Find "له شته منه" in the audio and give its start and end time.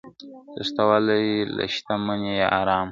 1.55-2.29